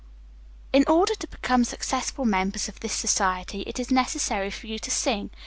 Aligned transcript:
"In 0.73 0.83
order 0.87 1.13
to 1.13 1.27
become 1.27 1.63
successful 1.63 2.25
members 2.25 2.67
of 2.67 2.79
this 2.79 2.93
society, 2.93 3.61
it 3.67 3.79
is 3.79 3.91
necessary 3.91 4.49
for 4.49 4.65
you 4.65 4.79
to 4.79 4.89
sing. 4.89 5.29